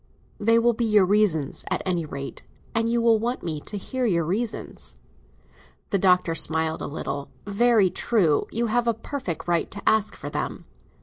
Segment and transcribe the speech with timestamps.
[0.39, 2.41] "They will be your reasons, at any rate,
[2.73, 4.97] and you will want me to hear your reasons."
[5.91, 7.29] The Doctor smiled a little.
[7.45, 8.47] "Very true.
[8.51, 10.65] You have a perfect right to ask for them."